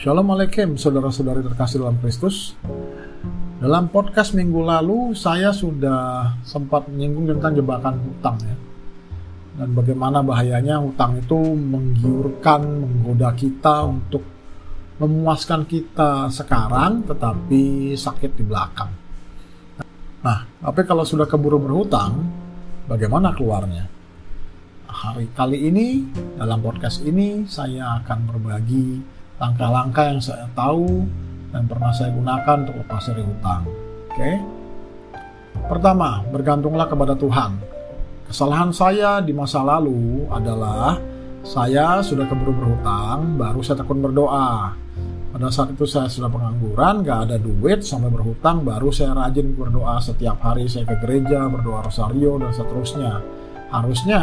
Shalom 0.00 0.32
Alaikum 0.32 0.80
saudara-saudari 0.80 1.44
terkasih 1.44 1.84
dalam 1.84 2.00
Kristus. 2.00 2.56
Dalam 3.60 3.92
podcast 3.92 4.32
minggu 4.32 4.64
lalu 4.64 5.12
saya 5.12 5.52
sudah 5.52 6.40
sempat 6.40 6.88
menyinggung 6.88 7.28
tentang 7.28 7.60
jebakan 7.60 8.00
hutang 8.08 8.40
ya. 8.40 8.56
Dan 9.60 9.76
bagaimana 9.76 10.24
bahayanya 10.24 10.80
hutang 10.80 11.20
itu 11.20 11.36
menggiurkan, 11.52 12.80
menggoda 12.80 13.36
kita 13.36 13.84
untuk 13.84 14.24
memuaskan 15.04 15.68
kita 15.68 16.32
sekarang 16.32 17.04
tetapi 17.04 17.92
sakit 17.92 18.40
di 18.40 18.44
belakang. 18.48 18.88
Nah, 20.24 20.48
tapi 20.64 20.80
kalau 20.88 21.04
sudah 21.04 21.28
keburu 21.28 21.60
berhutang, 21.60 22.24
bagaimana 22.88 23.36
keluarnya? 23.36 23.84
Hari 24.88 25.28
kali 25.36 25.68
ini 25.68 26.08
dalam 26.40 26.64
podcast 26.64 27.04
ini 27.04 27.44
saya 27.44 28.00
akan 28.00 28.18
berbagi 28.32 29.19
langkah-langkah 29.40 30.04
yang 30.12 30.20
saya 30.20 30.46
tahu 30.52 31.08
dan 31.50 31.64
pernah 31.64 31.90
saya 31.90 32.12
gunakan 32.12 32.56
untuk 32.68 32.76
lepas 32.84 33.02
dari 33.08 33.22
hutang. 33.24 33.62
Oke. 34.12 34.32
Pertama, 35.66 36.22
bergantunglah 36.30 36.86
kepada 36.86 37.16
Tuhan. 37.16 37.58
Kesalahan 38.30 38.70
saya 38.70 39.18
di 39.18 39.34
masa 39.34 39.66
lalu 39.66 40.28
adalah 40.30 40.94
saya 41.42 41.98
sudah 42.04 42.28
keburu 42.28 42.52
berhutang, 42.54 43.34
baru 43.40 43.58
saya 43.64 43.82
tekun 43.82 43.98
berdoa. 44.04 44.76
Pada 45.30 45.46
saat 45.50 45.72
itu 45.72 45.86
saya 45.88 46.06
sudah 46.10 46.28
pengangguran, 46.30 47.02
gak 47.06 47.30
ada 47.30 47.36
duit 47.40 47.80
sampai 47.82 48.12
berhutang, 48.12 48.62
baru 48.62 48.92
saya 48.92 49.16
rajin 49.16 49.56
berdoa 49.56 49.98
setiap 49.98 50.36
hari 50.42 50.68
saya 50.68 50.84
ke 50.86 51.00
gereja, 51.02 51.48
berdoa 51.48 51.86
rosario 51.86 52.38
dan 52.38 52.52
seterusnya. 52.52 53.24
Harusnya 53.70 54.20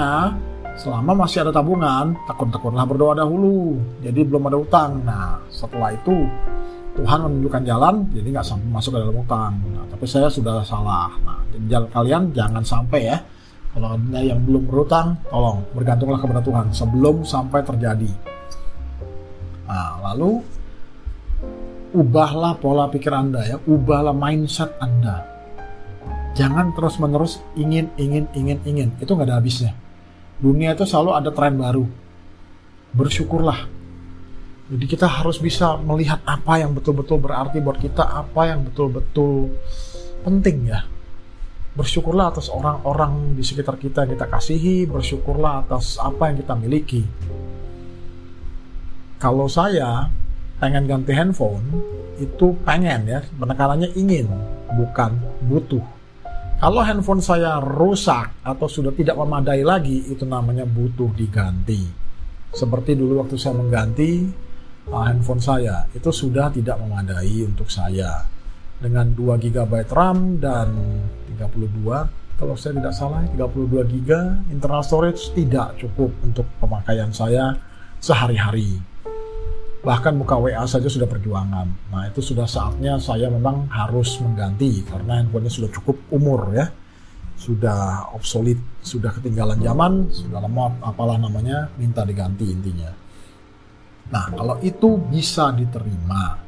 selama 0.78 1.26
masih 1.26 1.42
ada 1.42 1.52
tabungan, 1.52 2.14
tekun-tekunlah 2.30 2.86
berdoa 2.86 3.18
dahulu. 3.18 3.82
Jadi 4.06 4.22
belum 4.22 4.48
ada 4.48 4.58
utang. 4.62 5.02
Nah, 5.02 5.42
setelah 5.50 5.92
itu 5.92 6.14
Tuhan 6.94 7.26
menunjukkan 7.26 7.64
jalan, 7.66 7.96
jadi 8.14 8.28
nggak 8.38 8.46
sampai 8.46 8.70
masuk 8.70 8.94
ke 8.94 9.00
dalam 9.02 9.18
utang. 9.18 9.54
Nah, 9.74 9.86
tapi 9.90 10.06
saya 10.06 10.30
sudah 10.30 10.62
salah. 10.62 11.10
Nah, 11.26 11.42
jadi 11.50 11.90
kalian 11.90 12.30
jangan 12.32 12.62
sampai 12.62 13.02
ya. 13.10 13.18
Kalau 13.74 13.94
ada 13.94 14.22
yang 14.22 14.42
belum 14.42 14.70
berutang, 14.70 15.22
tolong 15.30 15.62
bergantunglah 15.74 16.18
kepada 16.18 16.42
Tuhan 16.42 16.66
sebelum 16.74 17.22
sampai 17.26 17.62
terjadi. 17.62 18.10
Nah, 19.70 20.02
lalu 20.02 20.42
ubahlah 21.94 22.58
pola 22.58 22.90
pikir 22.90 23.14
Anda 23.14 23.46
ya, 23.46 23.58
ubahlah 23.66 24.18
mindset 24.18 24.74
Anda. 24.82 25.26
Jangan 26.38 26.74
terus-menerus 26.78 27.42
ingin, 27.58 27.90
ingin, 27.98 28.30
ingin, 28.34 28.62
ingin. 28.66 28.90
Itu 29.02 29.14
nggak 29.18 29.30
ada 29.30 29.42
habisnya 29.42 29.74
dunia 30.38 30.74
itu 30.78 30.86
selalu 30.86 31.12
ada 31.18 31.30
tren 31.34 31.58
baru. 31.58 31.86
Bersyukurlah. 32.94 33.70
Jadi 34.68 34.86
kita 34.86 35.08
harus 35.08 35.40
bisa 35.40 35.80
melihat 35.80 36.20
apa 36.28 36.60
yang 36.60 36.76
betul-betul 36.76 37.24
berarti 37.24 37.64
buat 37.64 37.80
kita, 37.80 38.04
apa 38.04 38.52
yang 38.52 38.68
betul-betul 38.68 39.56
penting 40.28 40.68
ya. 40.68 40.84
Bersyukurlah 41.78 42.36
atas 42.36 42.52
orang-orang 42.52 43.38
di 43.38 43.46
sekitar 43.46 43.80
kita 43.80 44.04
yang 44.04 44.18
kita 44.18 44.28
kasihi, 44.28 44.84
bersyukurlah 44.90 45.64
atas 45.64 45.96
apa 46.02 46.34
yang 46.34 46.36
kita 46.42 46.54
miliki. 46.58 47.02
Kalau 49.22 49.48
saya 49.48 50.10
pengen 50.60 50.90
ganti 50.90 51.14
handphone, 51.14 51.64
itu 52.18 52.54
pengen 52.66 53.08
ya, 53.08 53.20
penekanannya 53.38 53.94
ingin, 53.94 54.28
bukan 54.74 55.16
butuh. 55.48 55.97
Kalau 56.58 56.82
handphone 56.82 57.22
saya 57.22 57.62
rusak 57.62 58.42
atau 58.42 58.66
sudah 58.66 58.90
tidak 58.90 59.14
memadai 59.14 59.62
lagi, 59.62 60.10
itu 60.10 60.26
namanya 60.26 60.66
butuh 60.66 61.14
diganti. 61.14 61.86
Seperti 62.50 62.98
dulu 62.98 63.22
waktu 63.22 63.38
saya 63.38 63.62
mengganti 63.62 64.26
uh, 64.90 65.06
handphone 65.06 65.38
saya, 65.38 65.86
itu 65.94 66.10
sudah 66.10 66.50
tidak 66.50 66.82
memadai 66.82 67.46
untuk 67.46 67.70
saya. 67.70 68.26
Dengan 68.82 69.14
2 69.14 69.38
GB 69.38 69.70
RAM 69.86 70.42
dan 70.42 70.74
32, 71.38 72.42
kalau 72.42 72.58
saya 72.58 72.74
tidak 72.82 72.94
salah 72.98 73.22
32 73.38 73.94
GB 73.94 74.10
internal 74.50 74.82
storage 74.82 75.30
tidak 75.38 75.78
cukup 75.78 76.10
untuk 76.26 76.50
pemakaian 76.58 77.14
saya 77.14 77.54
sehari-hari 78.02 78.82
bahkan 79.88 80.20
buka 80.20 80.36
WA 80.36 80.68
saja 80.68 80.92
sudah 80.92 81.08
perjuangan. 81.08 81.96
Nah 81.96 82.04
itu 82.12 82.20
sudah 82.20 82.44
saatnya 82.44 83.00
saya 83.00 83.32
memang 83.32 83.72
harus 83.72 84.20
mengganti 84.20 84.84
karena 84.84 85.24
handphonenya 85.24 85.48
sudah 85.48 85.72
cukup 85.72 85.96
umur 86.12 86.52
ya, 86.52 86.68
sudah 87.40 88.12
obsolete, 88.12 88.84
sudah 88.84 89.16
ketinggalan 89.16 89.64
zaman, 89.64 90.12
sudah 90.12 90.44
lemot, 90.44 90.76
apalah 90.84 91.16
namanya, 91.16 91.72
minta 91.80 92.04
diganti 92.04 92.52
intinya. 92.52 92.92
Nah 94.12 94.28
kalau 94.36 94.60
itu 94.60 95.00
bisa 95.08 95.56
diterima. 95.56 96.44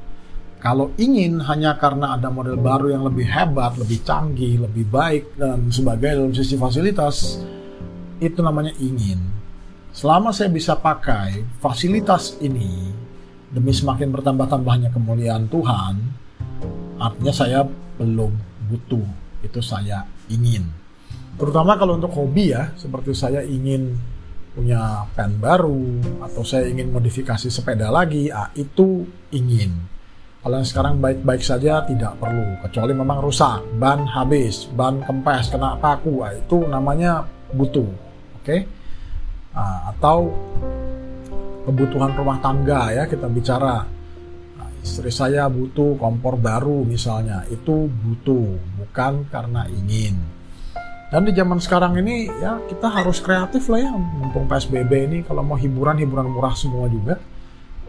Kalau 0.59 0.91
ingin 0.99 1.39
hanya 1.47 1.79
karena 1.79 2.19
ada 2.19 2.27
model 2.27 2.59
baru 2.59 2.91
yang 2.91 3.07
lebih 3.07 3.23
hebat, 3.23 3.79
lebih 3.79 4.03
canggih, 4.03 4.59
lebih 4.59 4.91
baik 4.91 5.39
dan 5.39 5.71
sebagainya 5.71 6.19
dalam 6.19 6.35
sisi 6.35 6.59
fasilitas, 6.59 7.39
itu 8.19 8.43
namanya 8.43 8.75
ingin. 8.83 9.23
Selama 9.95 10.35
saya 10.35 10.51
bisa 10.51 10.75
pakai 10.75 11.47
fasilitas 11.63 12.35
ini 12.43 12.91
demi 13.49 13.73
semakin 13.73 14.13
bertambah-tambahnya 14.13 14.93
kemuliaan 14.93 15.49
Tuhan, 15.49 15.95
artinya 17.01 17.33
saya 17.33 17.65
belum 17.97 18.31
butuh, 18.69 19.05
itu 19.41 19.59
saya 19.59 20.05
ingin. 20.29 20.69
Terutama 21.39 21.79
kalau 21.79 21.97
untuk 21.97 22.13
hobi 22.13 22.53
ya, 22.53 22.75
seperti 22.77 23.15
saya 23.15 23.41
ingin 23.41 23.95
punya 24.53 25.07
pen 25.15 25.39
baru, 25.39 26.01
atau 26.25 26.43
saya 26.43 26.69
ingin 26.69 26.93
modifikasi 26.93 27.47
sepeda 27.49 27.89
lagi, 27.89 28.29
ah, 28.29 28.51
itu 28.53 29.07
ingin. 29.33 29.71
Kalau 30.39 30.55
yang 30.55 30.67
sekarang 30.67 31.03
baik-baik 31.03 31.43
saja 31.43 31.83
tidak 31.83 32.15
perlu, 32.15 32.59
kecuali 32.63 32.95
memang 32.95 33.19
rusak, 33.19 33.59
ban 33.75 34.07
habis, 34.07 34.71
ban 34.71 35.03
kempes, 35.03 35.51
kena 35.51 35.75
paku, 35.79 36.23
ah, 36.23 36.31
itu 36.31 36.63
namanya 36.67 37.25
butuh. 37.55 37.87
Oke? 38.39 38.45
Okay? 38.45 38.59
Nah, 39.55 39.91
atau 39.91 40.31
kebutuhan 41.69 42.17
rumah 42.17 42.41
tangga 42.41 42.89
ya 42.89 43.05
kita 43.05 43.29
bicara. 43.29 43.85
Nah, 44.57 44.69
istri 44.81 45.13
saya 45.13 45.45
butuh 45.45 46.01
kompor 46.01 46.41
baru 46.41 46.81
misalnya 46.81 47.45
itu 47.53 47.85
butuh 47.85 48.57
bukan 48.81 49.29
karena 49.29 49.69
ingin. 49.69 50.17
Dan 51.09 51.25
di 51.25 51.33
zaman 51.33 51.57
sekarang 51.61 51.97
ini 52.01 52.29
ya 52.29 52.57
kita 52.65 52.89
harus 52.89 53.21
kreatif 53.21 53.69
lah 53.69 53.81
ya 53.81 53.93
mumpung 53.93 54.45
PSBB 54.45 54.91
ini 55.09 55.17
kalau 55.25 55.41
mau 55.45 55.57
hiburan 55.57 55.97
hiburan 56.01 56.29
murah 56.33 56.57
semua 56.57 56.89
juga. 56.89 57.21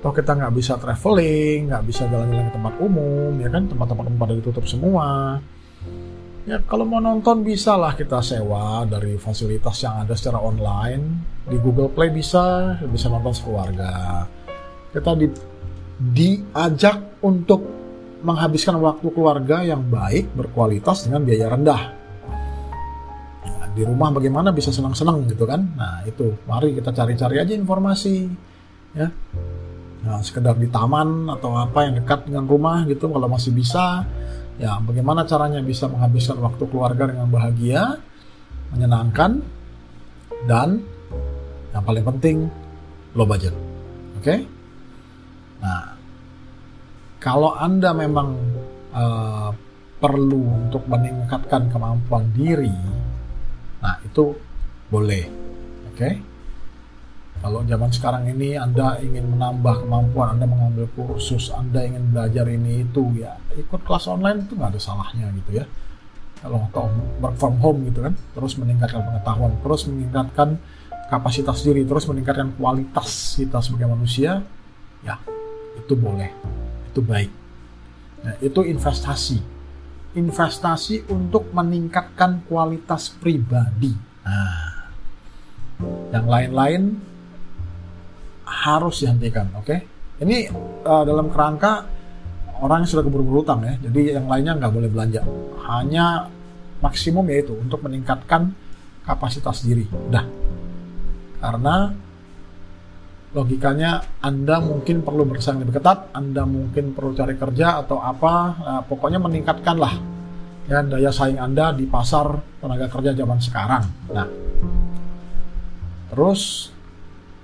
Atau 0.01 0.17
kita 0.17 0.33
nggak 0.33 0.53
bisa 0.57 0.81
traveling 0.81 1.69
nggak 1.69 1.85
bisa 1.85 2.09
jalan-jalan 2.09 2.49
ke 2.49 2.53
tempat 2.57 2.75
umum 2.81 3.33
ya 3.41 3.49
kan? 3.49 3.69
Tempat-tempat 3.69 4.05
pada 4.17 4.33
ditutup 4.37 4.65
semua 4.69 5.41
Ya 6.49 6.57
kalau 6.65 6.89
mau 6.89 7.05
nonton 7.05 7.45
bisa 7.45 7.77
lah 7.77 7.93
kita 7.93 8.25
sewa 8.25 8.89
dari 8.89 9.21
fasilitas 9.21 9.77
yang 9.85 10.09
ada 10.09 10.17
secara 10.17 10.41
online 10.41 11.05
di 11.45 11.61
Google 11.61 11.93
Play 11.93 12.09
bisa 12.09 12.77
bisa 12.89 13.13
nonton 13.13 13.37
sekeluarga. 13.37 14.25
Kita 14.89 15.13
di, 15.21 15.29
diajak 16.01 17.21
untuk 17.21 17.61
menghabiskan 18.25 18.81
waktu 18.81 19.05
keluarga 19.13 19.61
yang 19.61 19.85
baik 19.85 20.33
berkualitas 20.33 21.05
dengan 21.05 21.29
biaya 21.29 21.53
rendah. 21.53 21.83
Nah, 23.45 23.69
di 23.77 23.85
rumah 23.85 24.09
bagaimana 24.09 24.49
bisa 24.49 24.73
senang-senang 24.73 25.29
gitu 25.29 25.45
kan? 25.45 25.61
Nah 25.77 26.09
itu 26.09 26.41
mari 26.49 26.73
kita 26.73 26.89
cari-cari 26.97 27.37
aja 27.37 27.53
informasi 27.53 28.17
ya. 28.97 29.13
Nah 30.09 30.25
sekedar 30.25 30.57
di 30.57 30.73
taman 30.73 31.29
atau 31.29 31.53
apa 31.53 31.85
yang 31.85 32.01
dekat 32.01 32.33
dengan 32.33 32.49
rumah 32.49 32.89
gitu 32.89 33.13
kalau 33.13 33.29
masih 33.29 33.53
bisa 33.53 34.09
Ya, 34.61 34.77
bagaimana 34.77 35.25
caranya 35.25 35.65
bisa 35.65 35.89
menghabiskan 35.89 36.37
waktu 36.37 36.69
keluarga 36.69 37.09
dengan 37.09 37.33
bahagia, 37.33 37.97
menyenangkan, 38.77 39.41
dan 40.45 40.85
yang 41.73 41.81
paling 41.81 42.05
penting 42.05 42.37
low 43.17 43.25
budget. 43.25 43.57
Oke? 44.21 44.21
Okay? 44.21 44.39
Nah, 45.65 45.97
kalau 47.25 47.57
Anda 47.57 47.97
memang 47.97 48.37
uh, 48.93 49.49
perlu 49.97 50.69
untuk 50.69 50.85
meningkatkan 50.85 51.73
kemampuan 51.73 52.29
diri, 52.37 52.77
nah 53.81 53.97
itu 54.05 54.37
boleh. 54.93 55.25
Oke? 55.89 55.97
Okay? 55.97 56.15
Kalau 57.41 57.65
zaman 57.65 57.89
sekarang 57.89 58.29
ini 58.29 58.53
Anda 58.61 59.01
ingin 59.01 59.33
menambah 59.33 59.89
kemampuan, 59.89 60.37
Anda 60.37 60.45
mengambil 60.45 60.93
kursus, 60.93 61.49
Anda 61.49 61.89
ingin 61.89 62.13
belajar 62.13 62.45
ini 62.53 62.85
itu 62.85 63.17
ya 63.17 63.41
ikut 63.57 63.81
kelas 63.81 64.13
online 64.13 64.45
itu 64.45 64.61
nggak 64.61 64.77
ada 64.77 64.81
salahnya 64.81 65.33
gitu 65.41 65.65
ya. 65.65 65.65
Kalau 66.45 66.69
atau 66.69 66.89
work 67.21 67.37
from 67.41 67.57
home 67.61 67.89
gitu 67.89 68.05
kan, 68.05 68.17
terus 68.37 68.57
meningkatkan 68.61 69.05
pengetahuan, 69.05 69.53
terus 69.61 69.89
meningkatkan 69.89 70.61
kapasitas 71.09 71.65
diri, 71.65 71.85
terus 71.85 72.05
meningkatkan 72.09 72.53
kualitas 72.57 73.37
kita 73.37 73.61
sebagai 73.61 73.93
manusia, 73.93 74.41
ya 75.05 75.21
itu 75.77 75.93
boleh, 75.97 76.33
itu 76.93 77.01
baik. 77.05 77.33
Nah, 78.25 78.37
itu 78.41 78.61
investasi, 78.65 79.41
investasi 80.17 81.09
untuk 81.13 81.53
meningkatkan 81.53 82.45
kualitas 82.49 83.13
pribadi. 83.13 83.93
Nah, 84.25 84.93
yang 86.13 86.25
lain-lain 86.25 87.10
harus 88.51 89.07
dihentikan, 89.07 89.47
oke? 89.55 89.67
Okay? 89.67 89.79
Ini 90.21 90.51
uh, 90.85 91.05
dalam 91.07 91.31
kerangka 91.31 91.87
orang 92.61 92.85
yang 92.85 92.91
sudah 92.91 93.05
keburu 93.07 93.25
berhutang 93.25 93.65
ya, 93.65 93.75
jadi 93.89 94.21
yang 94.21 94.27
lainnya 94.29 94.59
nggak 94.59 94.73
boleh 94.75 94.91
belanja. 94.91 95.23
Hanya 95.71 96.29
maksimum 96.83 97.25
yaitu 97.31 97.57
untuk 97.57 97.81
meningkatkan 97.87 98.53
kapasitas 99.07 99.65
diri. 99.65 99.89
Udah. 99.89 100.27
Karena 101.41 101.89
logikanya 103.33 104.03
Anda 104.21 104.59
mungkin 104.61 105.07
perlu 105.07 105.25
bersaing 105.25 105.63
lebih 105.63 105.81
ketat, 105.81 106.11
Anda 106.13 106.45
mungkin 106.45 106.93
perlu 106.93 107.15
cari 107.15 107.39
kerja 107.39 107.81
atau 107.81 108.03
apa, 108.03 108.35
nah, 108.59 108.83
pokoknya 108.85 109.23
meningkatkanlah 109.23 109.95
ya 110.71 110.87
daya 110.87 111.11
saing 111.11 111.39
Anda 111.39 111.75
di 111.75 111.87
pasar 111.87 112.31
tenaga 112.63 112.87
kerja 112.87 113.11
zaman 113.15 113.39
sekarang. 113.43 113.83
Nah, 114.11 114.29
terus 116.15 116.70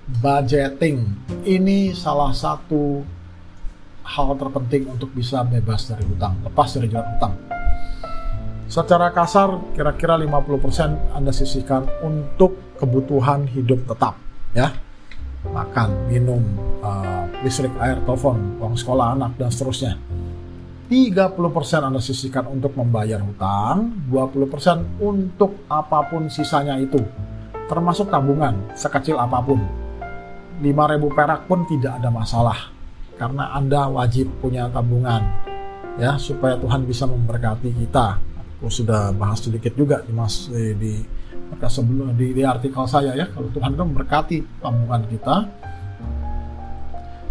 budgeting 0.07 1.03
ini 1.43 1.91
salah 1.91 2.31
satu 2.31 3.03
hal 4.07 4.39
terpenting 4.39 4.87
untuk 4.87 5.11
bisa 5.11 5.43
bebas 5.43 5.91
dari 5.91 6.07
hutang, 6.07 6.39
lepas 6.47 6.79
dari 6.79 6.87
jerat 6.87 7.07
hutang. 7.19 7.35
Secara 8.67 9.11
kasar, 9.11 9.75
kira-kira 9.75 10.19
50% 10.19 11.15
Anda 11.15 11.35
sisihkan 11.35 11.87
untuk 12.03 12.79
kebutuhan 12.79 13.51
hidup 13.51 13.83
tetap, 13.87 14.19
ya. 14.55 14.75
Makan, 15.47 16.11
minum, 16.11 16.43
uh, 16.83 17.27
listrik, 17.47 17.71
air, 17.79 18.03
telepon, 18.03 18.59
uang 18.59 18.75
sekolah 18.75 19.15
anak, 19.15 19.39
dan 19.39 19.51
seterusnya. 19.51 19.95
30% 20.87 21.83
Anda 21.83 21.99
sisihkan 22.03 22.47
untuk 22.47 22.75
membayar 22.79 23.23
hutang, 23.23 24.07
20% 24.11 25.03
untuk 25.03 25.67
apa 25.67 26.07
pun 26.07 26.27
sisanya 26.31 26.79
itu, 26.79 26.99
termasuk 27.71 28.11
tabungan, 28.11 28.55
sekecil 28.75 29.19
apa 29.19 29.43
pun. 29.43 29.86
5.000 30.61 31.17
perak 31.17 31.41
pun 31.45 31.65
tidak 31.69 32.01
ada 32.01 32.09
masalah, 32.09 32.73
karena 33.21 33.53
Anda 33.53 33.89
wajib 33.93 34.29
punya 34.41 34.69
tabungan, 34.73 35.21
ya, 36.01 36.17
supaya 36.17 36.57
Tuhan 36.57 36.85
bisa 36.89 37.05
memberkati 37.05 37.71
kita. 37.77 38.17
Aku 38.57 38.73
sudah 38.73 39.13
bahas 39.13 39.45
sedikit 39.45 39.77
juga 39.77 40.01
di 40.01 40.17
mas 40.17 40.49
di, 40.49 40.73
di 40.81 40.93
sebelum 41.69 42.17
di, 42.17 42.35
di 42.35 42.43
artikel 42.43 42.83
saya 42.89 43.15
ya 43.15 43.27
kalau 43.31 43.49
Tuhan 43.55 43.77
itu 43.77 43.83
memberkati 43.85 44.37
tabungan 44.61 45.03
kita. 45.07 45.37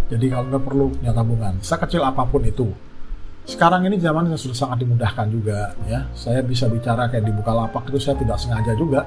Jadi 0.06 0.26
kalau 0.30 0.46
nggak 0.54 0.64
perlu 0.64 0.86
punya 0.94 1.12
tabungan 1.12 1.54
sekecil 1.66 2.02
apa 2.06 2.24
pun 2.30 2.46
itu. 2.46 2.70
Sekarang 3.46 3.86
ini 3.86 4.02
zaman 4.02 4.30
yang 4.30 4.38
sudah 4.42 4.58
sangat 4.58 4.86
dimudahkan 4.86 5.28
juga 5.30 5.74
ya. 5.90 6.06
Saya 6.14 6.42
bisa 6.42 6.70
bicara 6.70 7.10
kayak 7.10 7.26
di 7.26 7.34
Bukalapak 7.34 7.90
itu 7.90 7.98
saya 8.02 8.18
tidak 8.18 8.38
sengaja 8.38 8.74
juga. 8.78 9.06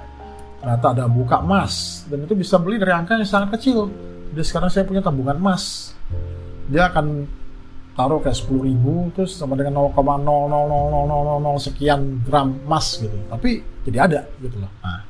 Ternyata 0.59 0.87
ada 0.91 1.05
buka 1.07 1.39
emas 1.39 2.03
dan 2.11 2.27
itu 2.27 2.35
bisa 2.35 2.59
beli 2.59 2.83
dari 2.83 2.91
angka 2.91 3.15
yang 3.15 3.31
sangat 3.31 3.55
kecil 3.59 3.87
jadi 4.39 4.55
sekarang 4.55 4.71
saya 4.71 4.87
punya 4.87 5.03
tabungan 5.03 5.35
emas. 5.35 5.91
Dia 6.71 6.87
akan 6.95 7.27
taruh 7.99 8.23
kayak 8.23 8.39
sepuluh 8.39 8.71
ribu 8.71 9.11
terus 9.11 9.35
sama 9.35 9.59
dengan 9.59 9.83
0,00000 9.91 10.23
sekian 11.59 12.23
gram 12.23 12.55
emas 12.63 13.03
gitu. 13.03 13.19
Tapi 13.27 13.59
jadi 13.83 13.99
ada 13.99 14.31
gitu 14.39 14.63
loh. 14.63 14.71
Nah, 14.79 15.03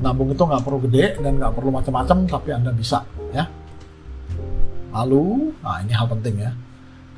nabung 0.00 0.32
itu 0.32 0.40
nggak 0.40 0.64
perlu 0.64 0.80
gede 0.88 1.20
dan 1.20 1.36
nggak 1.36 1.60
perlu 1.60 1.68
macam-macam 1.68 2.24
tapi 2.24 2.48
anda 2.56 2.72
bisa 2.72 3.04
ya. 3.36 3.44
Lalu 4.96 5.52
nah 5.60 5.84
ini 5.84 5.92
hal 5.92 6.08
penting 6.08 6.40
ya. 6.40 6.56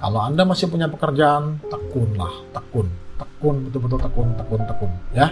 Kalau 0.02 0.26
anda 0.26 0.42
masih 0.42 0.66
punya 0.66 0.90
pekerjaan 0.90 1.62
tekunlah 1.70 2.50
tekun. 2.50 2.90
Tekun 3.22 3.70
betul-betul 3.70 4.02
tekun 4.02 4.34
tekun 4.34 4.66
tekun 4.66 4.90
ya 5.14 5.30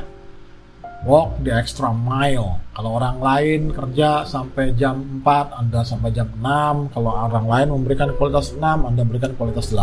walk 1.07 1.39
the 1.45 1.55
extra 1.55 1.95
mile. 1.95 2.59
Kalau 2.75 2.99
orang 2.99 3.19
lain 3.19 3.61
kerja 3.71 4.27
sampai 4.27 4.75
jam 4.75 5.23
4, 5.23 5.59
Anda 5.59 5.81
sampai 5.87 6.11
jam 6.11 6.31
6. 6.35 6.95
Kalau 6.95 7.11
orang 7.11 7.47
lain 7.47 7.69
memberikan 7.75 8.11
kualitas 8.19 8.55
6, 8.55 8.63
Anda 8.63 9.03
berikan 9.07 9.35
kualitas 9.39 9.71
8. 9.71 9.79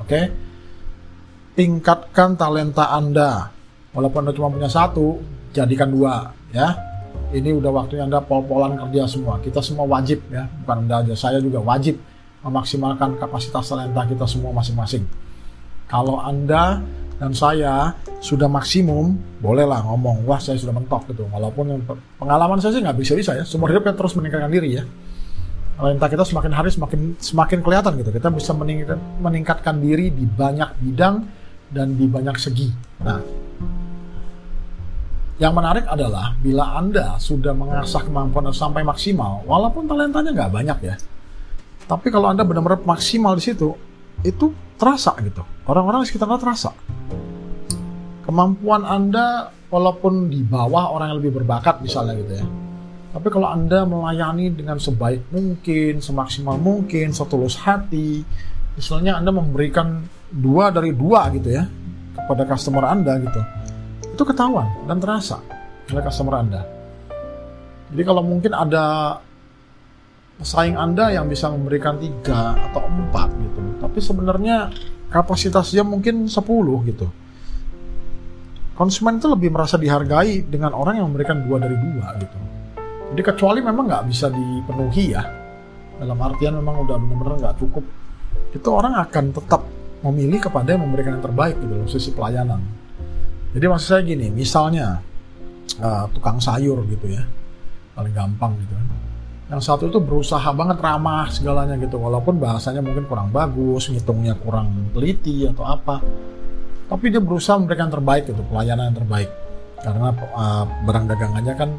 Oke? 0.00 0.08
Okay? 0.08 0.24
Tingkatkan 1.56 2.40
talenta 2.40 2.88
Anda. 2.94 3.52
Walaupun 3.92 4.24
Anda 4.24 4.32
cuma 4.32 4.48
punya 4.48 4.70
satu, 4.70 5.18
jadikan 5.50 5.90
dua, 5.90 6.30
ya. 6.54 6.78
Ini 7.30 7.58
udah 7.58 7.70
waktunya 7.74 8.06
Anda 8.06 8.22
pol-polan 8.22 8.78
kerja 8.78 9.06
semua. 9.06 9.38
Kita 9.42 9.58
semua 9.62 9.86
wajib 9.86 10.22
ya, 10.30 10.46
bukan 10.62 10.86
Anda 10.86 11.02
aja, 11.02 11.14
saya 11.14 11.38
juga 11.42 11.58
wajib 11.62 11.98
memaksimalkan 12.40 13.20
kapasitas 13.20 13.68
talenta 13.68 14.02
kita 14.08 14.24
semua 14.24 14.54
masing-masing. 14.56 15.04
Kalau 15.90 16.22
Anda 16.22 16.80
dan 17.20 17.36
saya 17.36 17.92
sudah 18.24 18.48
maksimum, 18.48 19.12
bolehlah 19.44 19.84
ngomong, 19.84 20.24
wah 20.24 20.40
saya 20.40 20.56
sudah 20.56 20.72
mentok 20.72 21.04
gitu. 21.12 21.28
Walaupun 21.28 21.84
pengalaman 22.16 22.56
saya 22.64 22.72
sih 22.72 22.80
nggak 22.80 22.96
bisa-bisa 22.96 23.36
ya, 23.36 23.44
semua 23.44 23.68
hidup 23.68 23.84
kan 23.84 23.92
terus 23.92 24.16
meningkatkan 24.16 24.48
diri 24.48 24.80
ya. 24.80 24.88
Talenta 25.76 26.08
kita 26.08 26.24
semakin 26.24 26.52
hari 26.56 26.72
semakin 26.72 27.00
semakin 27.20 27.60
kelihatan 27.60 27.92
gitu. 28.00 28.08
Kita 28.08 28.32
bisa 28.32 28.56
meningkatkan, 28.56 29.00
meningkatkan 29.20 29.76
diri 29.84 30.08
di 30.08 30.24
banyak 30.24 30.80
bidang 30.80 31.28
dan 31.68 31.92
di 31.92 32.08
banyak 32.08 32.36
segi. 32.40 32.72
Nah, 33.04 33.20
yang 35.36 35.52
menarik 35.52 35.84
adalah 35.92 36.32
bila 36.40 36.80
Anda 36.80 37.20
sudah 37.20 37.52
mengasah 37.52 38.00
kemampuan 38.00 38.48
sampai 38.48 38.80
maksimal, 38.80 39.44
walaupun 39.44 39.84
talentanya 39.84 40.32
nggak 40.32 40.52
banyak 40.56 40.78
ya, 40.88 40.96
tapi 41.84 42.08
kalau 42.08 42.32
Anda 42.32 42.48
benar-benar 42.48 42.80
maksimal 42.80 43.36
di 43.36 43.44
situ, 43.44 43.76
itu 44.24 44.56
terasa 44.80 45.12
gitu. 45.20 45.44
Orang-orang 45.68 46.04
di 46.04 46.08
sekitar 46.08 46.24
Anda 46.24 46.40
terasa 46.40 46.72
kemampuan 48.30 48.86
Anda 48.86 49.50
walaupun 49.74 50.30
di 50.30 50.46
bawah 50.46 50.94
orang 50.94 51.10
yang 51.10 51.18
lebih 51.18 51.42
berbakat 51.42 51.82
misalnya 51.82 52.14
gitu 52.22 52.38
ya. 52.38 52.46
Tapi 53.10 53.26
kalau 53.26 53.50
Anda 53.50 53.82
melayani 53.82 54.54
dengan 54.54 54.78
sebaik 54.78 55.34
mungkin, 55.34 55.98
semaksimal 55.98 56.54
mungkin, 56.62 57.10
setulus 57.10 57.58
hati, 57.58 58.22
misalnya 58.78 59.18
Anda 59.18 59.34
memberikan 59.34 60.06
dua 60.30 60.70
dari 60.70 60.94
dua 60.94 61.26
gitu 61.34 61.50
ya 61.50 61.66
kepada 62.14 62.46
customer 62.46 62.86
Anda 62.86 63.18
gitu, 63.18 63.40
itu 64.14 64.22
ketahuan 64.22 64.70
dan 64.86 65.02
terasa 65.02 65.42
oleh 65.90 66.02
customer 66.06 66.38
Anda. 66.38 66.62
Jadi 67.90 68.02
kalau 68.06 68.22
mungkin 68.22 68.54
ada 68.54 69.18
pesaing 70.38 70.78
Anda 70.78 71.10
yang 71.10 71.26
bisa 71.26 71.50
memberikan 71.50 71.98
tiga 71.98 72.54
atau 72.70 72.86
empat 72.86 73.26
gitu, 73.42 73.60
tapi 73.82 73.98
sebenarnya 73.98 74.70
kapasitasnya 75.10 75.82
mungkin 75.82 76.30
10 76.30 76.38
gitu 76.86 77.10
konsumen 78.80 79.20
itu 79.20 79.28
lebih 79.28 79.52
merasa 79.52 79.76
dihargai 79.76 80.48
dengan 80.48 80.72
orang 80.72 80.96
yang 80.96 81.12
memberikan 81.12 81.44
dua 81.44 81.60
dari 81.60 81.76
dua 81.76 82.16
gitu. 82.16 82.38
Jadi 83.12 83.20
kecuali 83.20 83.60
memang 83.60 83.84
nggak 83.84 84.04
bisa 84.08 84.32
dipenuhi 84.32 85.12
ya, 85.12 85.20
dalam 86.00 86.16
artian 86.16 86.56
memang 86.56 86.88
udah 86.88 86.96
benar-benar 86.96 87.36
nggak 87.44 87.56
cukup, 87.60 87.84
itu 88.56 88.68
orang 88.72 88.96
akan 88.96 89.36
tetap 89.36 89.68
memilih 90.00 90.40
kepada 90.40 90.72
yang 90.72 90.88
memberikan 90.88 91.20
yang 91.20 91.24
terbaik 91.28 91.60
gitu 91.60 91.74
loh, 91.76 91.88
sisi 91.92 92.08
pelayanan. 92.16 92.64
Jadi 93.52 93.64
maksud 93.68 93.88
saya 93.92 94.00
gini, 94.00 94.32
misalnya 94.32 95.04
uh, 95.76 96.08
tukang 96.16 96.40
sayur 96.40 96.80
gitu 96.88 97.04
ya, 97.12 97.20
paling 97.92 98.16
gampang 98.16 98.56
gitu 98.64 98.72
kan. 98.72 98.86
Yang 99.50 99.60
satu 99.66 99.90
itu 99.90 99.98
berusaha 99.98 100.46
banget 100.56 100.78
ramah 100.80 101.28
segalanya 101.28 101.76
gitu, 101.76 102.00
walaupun 102.00 102.38
bahasanya 102.40 102.80
mungkin 102.80 103.04
kurang 103.10 103.28
bagus, 103.28 103.92
ngitungnya 103.92 104.38
kurang 104.40 104.94
teliti 104.94 105.44
atau 105.44 105.66
apa 105.68 106.00
tapi 106.90 107.06
dia 107.14 107.22
berusaha 107.22 107.54
memberikan 107.54 107.86
terbaik 107.86 108.26
itu 108.26 108.42
pelayanan 108.50 108.90
yang 108.90 108.98
terbaik. 108.98 109.30
Karena 109.78 110.10
uh, 110.10 110.66
barang 110.84 111.06
dagangannya 111.06 111.54
kan 111.54 111.70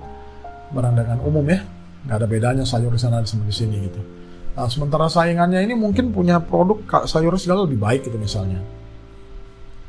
barang 0.71 0.93
dagangan 0.95 1.21
umum 1.27 1.43
ya. 1.51 1.59
Nggak 2.07 2.17
ada 2.17 2.27
bedanya 2.31 2.63
sayur 2.63 2.95
di 2.95 3.01
sana 3.03 3.19
sama 3.27 3.43
di 3.43 3.51
sini 3.51 3.75
gitu. 3.91 3.99
Nah, 4.55 4.71
sementara 4.71 5.11
saingannya 5.11 5.61
ini 5.67 5.75
mungkin 5.75 6.15
punya 6.15 6.39
produk 6.39 7.03
sayur 7.05 7.35
segala 7.35 7.67
lebih 7.67 7.77
baik 7.77 8.07
gitu 8.07 8.15
misalnya. 8.15 8.63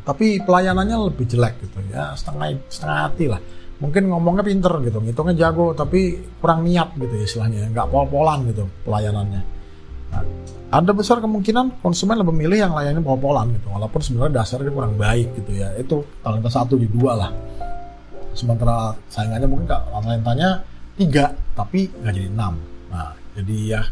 Tapi 0.02 0.42
pelayanannya 0.42 1.14
lebih 1.14 1.30
jelek 1.30 1.62
gitu 1.62 1.78
ya 1.94 2.18
setengah 2.18 2.58
setengah 2.66 2.98
hati 3.06 3.30
lah. 3.30 3.38
Mungkin 3.78 4.10
ngomongnya 4.10 4.42
pinter 4.42 4.74
gitu 4.82 4.98
ngitungnya 4.98 5.34
jago 5.38 5.70
tapi 5.78 6.18
kurang 6.42 6.66
niat 6.66 6.98
gitu 6.98 7.14
istilahnya. 7.14 7.70
Nggak 7.70 7.86
pol-polan 7.94 8.42
gitu 8.50 8.66
pelayanannya 8.82 9.61
ada 10.72 10.92
besar 10.96 11.20
kemungkinan 11.20 11.84
konsumen 11.84 12.16
lebih 12.16 12.32
milih 12.32 12.58
yang 12.64 12.72
layannya 12.72 13.04
pol-polan 13.04 13.52
gitu 13.52 13.68
walaupun 13.68 14.00
sebenarnya 14.00 14.40
dasarnya 14.40 14.72
kurang 14.72 14.96
baik 14.96 15.28
gitu 15.36 15.52
ya. 15.60 15.68
Itu 15.76 16.08
talenta 16.24 16.48
satu 16.48 16.80
di 16.80 16.88
dua 16.88 17.12
lah. 17.12 17.30
Sementara 18.32 18.96
saingannya 19.12 19.44
mungkin 19.44 19.68
talentanya 19.68 20.64
tiga 20.96 21.36
tapi 21.52 21.92
nggak 21.92 22.12
jadi 22.16 22.28
enam. 22.32 22.56
Nah 22.88 23.12
jadi 23.36 23.56
ya 23.76 23.82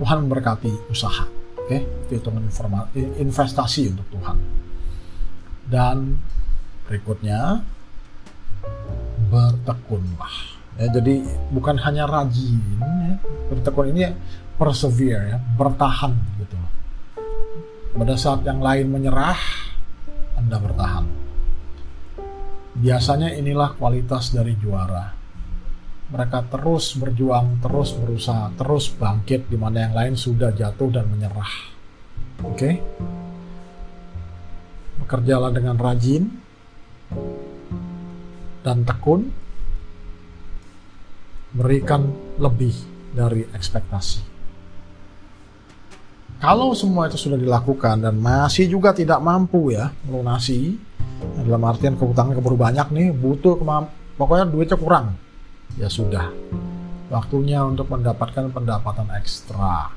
Tuhan 0.00 0.24
memberkati 0.24 0.88
usaha 0.88 1.28
oke? 1.60 1.68
Okay? 1.68 1.80
itu 2.08 2.28
informasi 2.32 3.20
investasi 3.20 3.92
untuk 3.92 4.08
Tuhan. 4.16 4.36
Dan 5.68 6.16
berikutnya 6.88 7.60
bertekunlah 9.28 10.51
ya 10.80 10.86
jadi 10.88 11.20
bukan 11.52 11.76
hanya 11.80 12.08
rajin 12.08 12.60
ya 12.80 13.16
bertekun 13.52 13.92
ini 13.92 14.08
persevere 14.56 15.36
ya, 15.36 15.38
bertahan 15.58 16.12
gitu. 16.38 16.56
Pada 17.92 18.14
saat 18.16 18.40
yang 18.46 18.62
lain 18.62 18.88
menyerah, 18.88 19.36
Anda 20.38 20.56
bertahan. 20.56 21.04
Biasanya 22.78 23.36
inilah 23.36 23.76
kualitas 23.76 24.32
dari 24.32 24.56
juara. 24.56 25.20
mereka 26.12 26.44
terus 26.44 26.92
berjuang, 27.00 27.64
terus 27.64 27.96
berusaha, 27.96 28.52
terus 28.60 28.92
bangkit 28.92 29.48
di 29.48 29.56
mana 29.56 29.88
yang 29.88 29.96
lain 29.96 30.12
sudah 30.12 30.52
jatuh 30.52 30.92
dan 30.92 31.08
menyerah. 31.08 31.52
Oke? 32.44 32.52
Okay? 32.52 32.74
Bekerjalah 35.00 35.56
dengan 35.56 35.80
rajin 35.80 36.28
dan 38.60 38.84
tekun, 38.84 39.32
berikan 41.52 42.08
lebih 42.40 42.72
dari 43.12 43.44
ekspektasi. 43.52 44.32
Kalau 46.42 46.74
semua 46.74 47.06
itu 47.06 47.14
sudah 47.14 47.38
dilakukan 47.38 48.02
dan 48.02 48.18
masih 48.18 48.66
juga 48.66 48.90
tidak 48.90 49.22
mampu 49.22 49.70
ya 49.70 49.94
melunasi, 50.02 50.74
dalam 51.46 51.62
artian 51.62 51.94
kehutangan 51.94 52.34
keburu 52.34 52.58
banyak 52.58 52.90
nih, 52.90 53.08
butuh 53.14 53.54
pokoknya 54.18 54.50
duitnya 54.50 54.74
kurang, 54.74 55.06
ya 55.78 55.86
sudah. 55.86 56.34
Waktunya 57.12 57.62
untuk 57.62 57.86
mendapatkan 57.92 58.50
pendapatan 58.50 59.06
ekstra. 59.14 59.92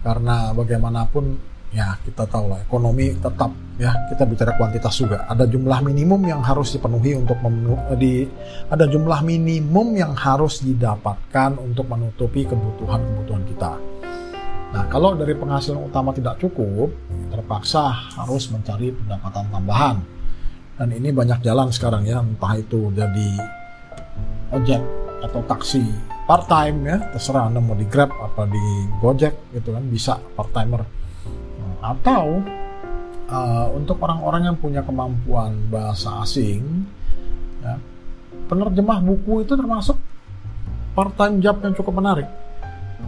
Karena 0.00 0.54
bagaimanapun 0.56 1.47
ya 1.68 2.00
kita 2.00 2.24
tahu 2.24 2.48
lah 2.48 2.60
ekonomi 2.64 3.12
tetap 3.12 3.52
ya 3.76 3.92
kita 4.08 4.24
bicara 4.24 4.56
kuantitas 4.56 4.94
juga 4.96 5.28
ada 5.28 5.44
jumlah 5.44 5.84
minimum 5.84 6.24
yang 6.24 6.40
harus 6.40 6.72
dipenuhi 6.72 7.12
untuk 7.12 7.36
memenuhi 7.44 7.94
di 8.00 8.14
ada 8.72 8.88
jumlah 8.88 9.20
minimum 9.20 9.92
yang 9.92 10.16
harus 10.16 10.64
didapatkan 10.64 11.60
untuk 11.60 11.84
menutupi 11.92 12.48
kebutuhan-kebutuhan 12.48 13.44
kita. 13.52 13.72
Nah, 14.68 14.84
kalau 14.92 15.16
dari 15.16 15.32
penghasilan 15.32 15.80
utama 15.80 16.12
tidak 16.12 16.36
cukup, 16.44 16.92
terpaksa 17.32 17.88
harus 18.20 18.52
mencari 18.52 18.92
pendapatan 18.92 19.48
tambahan. 19.48 19.96
Dan 20.76 20.92
ini 20.92 21.08
banyak 21.08 21.40
jalan 21.40 21.72
sekarang 21.72 22.04
ya, 22.04 22.20
entah 22.20 22.52
itu 22.52 22.92
jadi 22.92 23.30
ojek 24.52 24.82
atau 25.24 25.40
taksi 25.48 25.82
part 26.28 26.44
time 26.46 26.84
ya, 26.84 26.96
terserah 27.16 27.48
Anda 27.48 27.64
mau 27.64 27.74
di 27.74 27.88
Grab 27.88 28.12
apa 28.12 28.44
di 28.44 28.64
Gojek 29.00 29.56
gitu 29.56 29.72
kan 29.72 29.88
bisa 29.88 30.20
part 30.36 30.52
timer. 30.52 30.97
Atau 31.78 32.42
uh, 33.30 33.68
untuk 33.74 34.02
orang-orang 34.02 34.50
yang 34.50 34.56
punya 34.58 34.82
kemampuan 34.82 35.70
bahasa 35.70 36.24
asing, 36.26 36.84
ya, 37.62 37.78
penerjemah 38.50 38.98
buku 39.04 39.46
itu 39.46 39.54
termasuk 39.54 39.96
part 40.96 41.14
time 41.14 41.38
job 41.38 41.62
yang 41.62 41.74
cukup 41.78 41.94
menarik. 42.02 42.28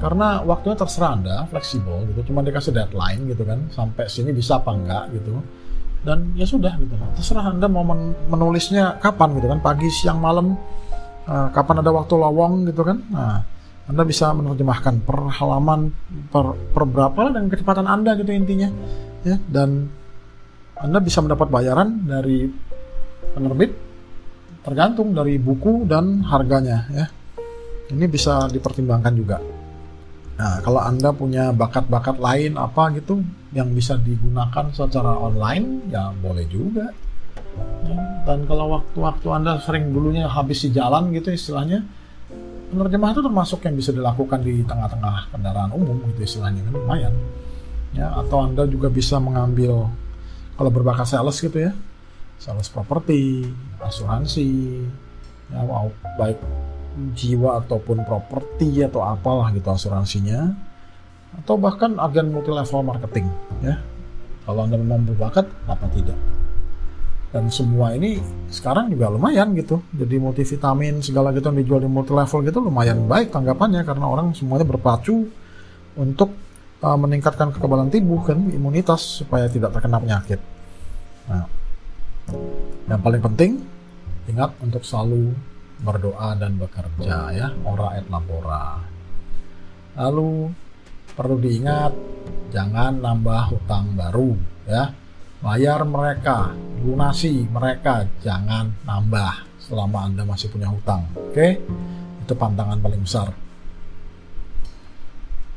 Karena 0.00 0.40
waktunya 0.46 0.78
terserah 0.78 1.18
anda 1.18 1.36
fleksibel 1.50 2.06
gitu 2.14 2.30
cuma 2.30 2.40
dikasih 2.46 2.72
deadline 2.72 3.26
gitu 3.26 3.42
kan 3.42 3.68
sampai 3.74 4.06
sini 4.06 4.30
bisa 4.30 4.62
apa 4.62 4.70
enggak 4.72 5.04
gitu. 5.12 5.42
Dan 6.00 6.32
ya 6.38 6.48
sudah 6.48 6.78
gitu 6.80 6.94
terserah 7.18 7.52
anda 7.52 7.68
mau 7.68 7.84
men 7.84 8.14
menulisnya 8.30 8.96
kapan 9.02 9.36
gitu 9.36 9.50
kan 9.50 9.60
pagi 9.60 9.90
siang 9.92 10.16
malam 10.22 10.56
uh, 11.28 11.48
kapan 11.52 11.84
ada 11.84 11.90
waktu 11.92 12.14
lowong 12.16 12.70
gitu 12.70 12.86
kan. 12.86 13.02
Nah 13.12 13.44
anda 13.90 14.06
bisa 14.06 14.30
menerjemahkan 14.30 15.02
per 15.02 15.18
halaman 15.34 15.90
per, 16.30 16.54
per 16.70 16.84
berapa 16.86 17.18
lah 17.26 17.42
kecepatan 17.50 17.90
anda 17.90 18.14
gitu 18.14 18.30
intinya 18.30 18.70
ya. 19.26 19.36
Dan 19.50 19.90
anda 20.78 20.98
bisa 21.02 21.20
mendapat 21.20 21.50
bayaran 21.50 22.06
dari 22.06 22.46
penerbit 23.34 23.74
tergantung 24.62 25.10
dari 25.10 25.36
buku 25.36 25.84
dan 25.90 26.22
harganya 26.24 26.86
ya. 26.94 27.06
Ini 27.90 28.06
bisa 28.06 28.46
dipertimbangkan 28.46 29.14
juga. 29.18 29.42
Nah, 30.40 30.56
kalau 30.64 30.80
Anda 30.80 31.12
punya 31.12 31.52
bakat-bakat 31.52 32.16
lain 32.16 32.56
apa 32.56 32.88
gitu 32.96 33.20
yang 33.52 33.76
bisa 33.76 34.00
digunakan 34.00 34.72
secara 34.72 35.12
online, 35.20 35.92
ya 35.92 36.14
boleh 36.16 36.48
juga. 36.48 36.88
Dan 38.24 38.48
kalau 38.48 38.78
waktu-waktu 38.80 39.26
Anda 39.28 39.60
sering 39.60 39.92
dulunya 39.92 40.30
habis 40.30 40.64
di 40.64 40.72
jalan 40.72 41.12
gitu 41.12 41.28
istilahnya, 41.28 41.84
penerjemah 42.70 43.10
itu 43.10 43.22
termasuk 43.26 43.60
yang 43.66 43.74
bisa 43.74 43.90
dilakukan 43.90 44.40
di 44.40 44.62
tengah-tengah 44.62 45.34
kendaraan 45.34 45.70
umum 45.74 45.98
gitu 46.14 46.22
istilahnya 46.22 46.62
kan? 46.70 46.72
Lumayan. 46.78 47.14
Ya, 47.90 48.14
atau 48.14 48.46
Anda 48.46 48.70
juga 48.70 48.86
bisa 48.86 49.18
mengambil 49.18 49.90
kalau 50.54 50.70
berbakat 50.70 51.10
sales 51.10 51.42
gitu 51.42 51.58
ya, 51.58 51.74
sales 52.38 52.70
properti, 52.70 53.50
asuransi, 53.82 54.78
ya, 55.50 55.60
wow, 55.66 55.90
baik 56.14 56.38
jiwa 57.18 57.64
ataupun 57.64 58.06
properti 58.06 58.86
atau 58.86 59.02
apalah 59.02 59.50
gitu 59.54 59.70
asuransinya 59.70 60.54
atau 61.42 61.54
bahkan 61.54 61.94
agen 61.98 62.34
multi 62.34 62.50
level 62.50 62.82
marketing 62.82 63.26
ya. 63.62 63.78
Kalau 64.46 64.66
anda 64.66 64.74
memang 64.78 65.06
berbakat 65.06 65.46
apa 65.70 65.86
tidak 65.94 66.18
dan 67.30 67.46
semua 67.46 67.94
ini 67.94 68.18
sekarang 68.50 68.90
juga 68.90 69.06
lumayan 69.06 69.54
gitu. 69.54 69.78
Jadi 69.94 70.18
multivitamin 70.18 70.98
segala 70.98 71.30
gitu 71.30 71.46
yang 71.50 71.58
dijual 71.62 71.80
di 71.82 71.90
multi 71.90 72.10
level 72.10 72.38
gitu 72.42 72.58
lumayan 72.58 73.06
baik 73.06 73.30
tanggapannya 73.30 73.86
karena 73.86 74.06
orang 74.06 74.34
semuanya 74.34 74.66
berpacu 74.66 75.30
untuk 75.94 76.34
uh, 76.82 76.98
meningkatkan 76.98 77.54
kekebalan 77.54 77.86
tubuh 77.86 78.26
kan 78.26 78.38
imunitas 78.50 79.22
supaya 79.22 79.46
tidak 79.46 79.70
terkena 79.70 80.02
penyakit. 80.02 80.42
Nah 81.30 81.46
yang 82.90 83.00
paling 83.02 83.22
penting 83.22 83.62
ingat 84.26 84.50
untuk 84.58 84.82
selalu 84.82 85.30
berdoa 85.86 86.34
dan 86.34 86.58
bekerja 86.58 87.30
ya. 87.30 87.48
Ora 87.62 87.94
et 87.94 88.10
labora. 88.10 88.82
Lalu 89.94 90.50
perlu 91.14 91.38
diingat 91.38 91.94
jangan 92.50 92.98
nambah 92.98 93.54
hutang 93.54 93.94
baru 93.94 94.34
ya 94.66 94.90
bayar 95.40 95.88
mereka 95.88 96.52
lunasi 96.84 97.48
mereka 97.48 98.04
jangan 98.20 98.76
nambah 98.84 99.48
selama 99.56 100.08
anda 100.08 100.22
masih 100.24 100.52
punya 100.52 100.68
hutang 100.68 101.08
oke? 101.16 101.48
Itu 102.24 102.32
pantangan 102.36 102.80
paling 102.80 103.00
besar. 103.00 103.32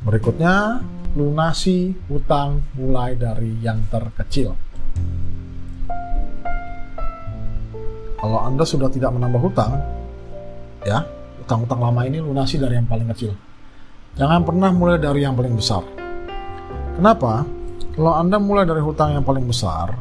Berikutnya 0.04 0.80
lunasi 1.16 1.92
hutang 2.08 2.64
mulai 2.76 3.16
dari 3.16 3.56
yang 3.60 3.84
terkecil. 3.88 4.56
Kalau 8.20 8.40
anda 8.40 8.64
sudah 8.64 8.88
tidak 8.88 9.12
menambah 9.12 9.40
hutang 9.40 9.72
ya 10.84 11.04
utang-utang 11.44 11.80
lama 11.80 12.08
ini 12.08 12.24
lunasi 12.24 12.56
dari 12.56 12.80
yang 12.80 12.88
paling 12.88 13.08
kecil. 13.12 13.36
Jangan 14.16 14.48
pernah 14.48 14.72
mulai 14.72 14.96
dari 14.96 15.20
yang 15.24 15.36
paling 15.36 15.52
besar. 15.52 15.84
Kenapa 16.96 17.44
kalau 17.94 18.12
anda 18.18 18.42
mulai 18.42 18.66
dari 18.66 18.82
hutang 18.82 19.14
yang 19.14 19.24
paling 19.24 19.46
besar 19.46 19.94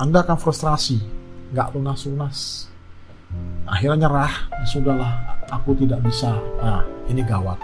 anda 0.00 0.24
akan 0.24 0.40
frustrasi 0.40 0.96
nggak 1.52 1.76
lunas-lunas. 1.76 2.70
Akhirnya 3.68 4.08
nyerah 4.08 4.32
ya 4.48 4.66
sudahlah 4.66 5.12
aku 5.52 5.76
tidak 5.76 6.00
bisa. 6.00 6.32
Nah 6.62 6.80
ini 7.10 7.20
gawat. 7.20 7.60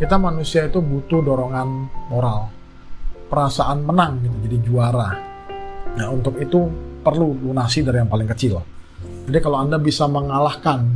Kita 0.00 0.16
manusia 0.16 0.64
itu 0.64 0.80
butuh 0.80 1.20
dorongan 1.20 1.68
moral 2.08 2.48
perasaan 3.28 3.84
menang 3.84 4.24
gitu 4.24 4.36
jadi 4.48 4.58
juara. 4.64 5.10
Nah 5.92 6.06
untuk 6.08 6.40
itu 6.40 6.72
perlu 7.04 7.36
lunasi 7.36 7.84
dari 7.84 8.00
yang 8.00 8.08
paling 8.08 8.32
kecil. 8.32 8.64
Jadi 9.28 9.38
kalau 9.44 9.60
anda 9.60 9.76
bisa 9.76 10.08
mengalahkan 10.08 10.88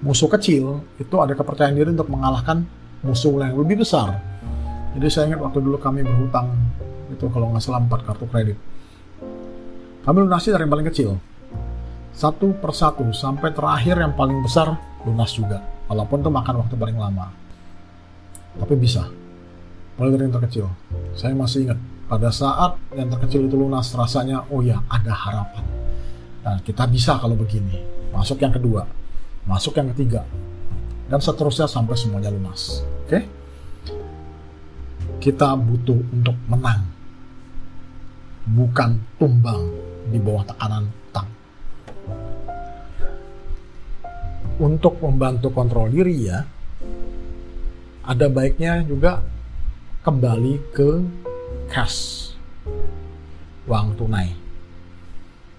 musuh 0.00 0.32
kecil 0.32 0.82
itu 0.96 1.14
ada 1.20 1.36
kepercayaan 1.36 1.76
diri 1.76 1.92
untuk 1.92 2.08
mengalahkan 2.08 2.64
musuh 3.04 3.34
yang 3.44 3.60
lebih 3.60 3.84
besar. 3.84 4.18
Jadi 4.96 5.06
saya 5.12 5.24
ingat 5.28 5.44
waktu 5.44 5.60
dulu 5.60 5.76
kami 5.76 6.00
berhutang 6.00 6.48
itu 7.12 7.28
kalau 7.28 7.52
nggak 7.52 7.62
salah 7.62 7.80
empat 7.84 8.00
kartu 8.08 8.24
kredit. 8.26 8.58
Kami 10.02 10.18
lunasi 10.24 10.50
dari 10.50 10.66
yang 10.66 10.72
paling 10.72 10.88
kecil. 10.88 11.10
Satu 12.12 12.52
persatu 12.58 13.06
sampai 13.14 13.54
terakhir 13.54 14.02
yang 14.02 14.12
paling 14.16 14.42
besar 14.42 14.74
lunas 15.06 15.30
juga. 15.32 15.62
Walaupun 15.86 16.24
itu 16.24 16.30
makan 16.32 16.54
waktu 16.64 16.74
paling 16.74 16.98
lama. 16.98 17.30
Tapi 18.58 18.74
bisa. 18.74 19.06
Mulai 19.96 20.10
dari 20.16 20.22
yang 20.26 20.34
terkecil. 20.34 20.66
Saya 21.14 21.36
masih 21.36 21.68
ingat 21.68 21.78
pada 22.10 22.28
saat 22.34 22.76
yang 22.96 23.08
terkecil 23.12 23.46
itu 23.46 23.56
lunas 23.56 23.92
rasanya 23.94 24.44
oh 24.50 24.60
ya 24.64 24.82
ada 24.90 25.12
harapan. 25.14 25.64
Nah, 26.42 26.58
kita 26.64 26.88
bisa 26.90 27.16
kalau 27.22 27.38
begini. 27.38 27.78
Masuk 28.10 28.42
yang 28.42 28.52
kedua 28.52 28.84
masuk 29.46 29.74
yang 29.74 29.90
ketiga, 29.94 30.22
dan 31.10 31.18
seterusnya 31.18 31.66
sampai 31.66 31.98
semuanya 31.98 32.30
lunas. 32.30 32.82
Oke? 33.06 33.10
Okay? 33.10 33.22
Kita 35.22 35.54
butuh 35.54 35.98
untuk 36.10 36.34
menang, 36.50 36.82
bukan 38.46 38.98
tumbang 39.20 39.62
di 40.10 40.18
bawah 40.18 40.44
tekanan 40.46 40.90
utang. 40.90 41.28
Untuk 44.62 44.98
membantu 45.02 45.48
kontrol 45.54 45.90
diri 45.90 46.16
ya, 46.26 46.42
ada 48.02 48.26
baiknya 48.26 48.82
juga 48.82 49.22
kembali 50.02 50.54
ke 50.74 50.90
cash, 51.70 52.34
uang 53.70 53.94
tunai 53.94 54.42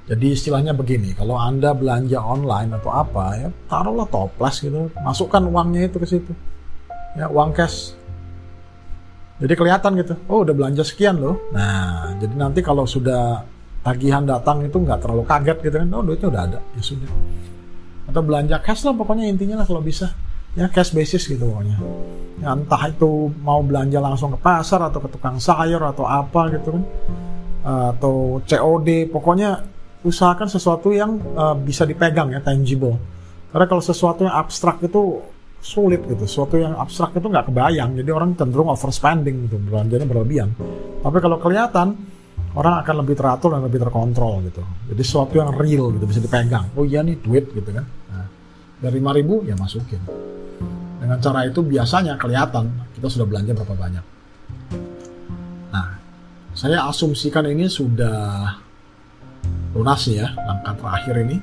jadi 0.03 0.35
istilahnya 0.35 0.75
begini, 0.75 1.15
kalau 1.15 1.39
Anda 1.39 1.71
belanja 1.71 2.19
online 2.19 2.75
atau 2.75 2.91
apa 2.91 3.39
ya, 3.39 3.47
taruhlah 3.71 4.03
toples 4.11 4.59
gitu, 4.59 4.91
masukkan 4.99 5.39
uangnya 5.47 5.87
itu 5.87 5.95
ke 5.95 6.07
situ. 6.07 6.31
Ya, 7.15 7.31
uang 7.31 7.55
cash. 7.55 7.95
Jadi 9.43 9.53
kelihatan 9.59 9.91
gitu, 9.99 10.15
oh 10.31 10.47
udah 10.47 10.55
belanja 10.55 10.87
sekian 10.87 11.19
loh. 11.19 11.35
Nah, 11.51 12.15
jadi 12.15 12.31
nanti 12.31 12.63
kalau 12.63 12.87
sudah 12.87 13.43
tagihan 13.83 14.23
datang 14.23 14.63
itu 14.63 14.79
nggak 14.79 15.03
terlalu 15.03 15.27
kaget 15.27 15.57
gitu 15.59 15.75
kan, 15.83 15.87
oh 15.91 15.99
duitnya 15.99 16.27
udah 16.31 16.43
ada, 16.47 16.59
ya 16.79 16.81
sudah. 16.81 17.11
atau 18.07 18.21
belanja 18.23 18.59
cash 18.59 18.83
lah 18.83 18.93
pokoknya 18.95 19.27
intinya 19.31 19.63
lah 19.63 19.65
kalau 19.67 19.83
bisa. 19.83 20.11
Ya 20.53 20.69
cash 20.69 20.93
basis 20.93 21.25
gitu 21.25 21.49
pokoknya. 21.49 21.81
Ya, 22.39 22.53
entah 22.53 22.83
itu 22.85 23.33
mau 23.41 23.59
belanja 23.65 23.97
langsung 23.97 24.37
ke 24.37 24.39
pasar 24.39 24.85
atau 24.85 25.01
ke 25.01 25.09
tukang 25.09 25.41
sayur 25.41 25.81
atau 25.81 26.05
apa 26.05 26.53
gitu 26.53 26.77
kan. 26.77 26.83
Atau 27.89 28.37
COD 28.45 29.09
pokoknya 29.09 29.65
usahakan 30.05 30.45
sesuatu 30.45 30.93
yang 30.93 31.17
uh, 31.33 31.57
bisa 31.57 31.89
dipegang 31.89 32.29
ya 32.29 32.39
tangible. 32.43 33.01
Karena 33.49 33.65
kalau 33.65 33.81
sesuatu 33.81 34.29
yang 34.29 34.35
abstrak 34.35 34.77
itu 34.85 35.25
sulit 35.63 36.03
gitu. 36.03 36.27
Sesuatu 36.27 36.59
yang 36.59 36.75
abstrak 36.75 37.15
itu 37.15 37.23
nggak 37.31 37.47
kebayang. 37.47 37.95
Jadi 37.95 38.09
orang 38.11 38.35
cenderung 38.35 38.67
overspending 38.67 39.47
gitu 39.47 39.55
belanjanya 39.63 40.03
berlebihan. 40.03 40.51
Tapi 40.99 41.17
kalau 41.23 41.39
kelihatan 41.39 41.95
orang 42.59 42.83
akan 42.83 42.95
lebih 43.01 43.15
teratur 43.15 43.55
dan 43.55 43.63
lebih 43.63 43.79
terkontrol 43.79 44.43
gitu. 44.43 44.59
Jadi 44.91 45.01
sesuatu 45.01 45.33
yang 45.39 45.55
real 45.55 45.95
gitu 45.95 46.03
bisa 46.03 46.19
dipegang. 46.19 46.67
Oh 46.75 46.83
iya 46.83 46.99
nih 46.99 47.15
duit 47.23 47.47
gitu 47.55 47.71
kan. 47.71 47.87
Nah, 48.11 48.27
dari 48.83 48.99
5 48.99 49.17
ribu 49.23 49.47
ya 49.47 49.55
masukin. 49.55 50.03
Dengan 50.99 51.17
cara 51.23 51.47
itu 51.47 51.63
biasanya 51.63 52.19
kelihatan 52.19 52.67
kita 52.99 53.07
sudah 53.07 53.25
belanja 53.27 53.55
berapa 53.55 53.75
banyak. 53.75 54.05
Nah 55.71 55.87
saya 56.51 56.91
asumsikan 56.91 57.47
ini 57.47 57.71
sudah 57.71 58.51
lunas 59.73 60.03
ya 60.11 60.27
langkah 60.37 60.75
terakhir 60.77 61.15
ini 61.25 61.37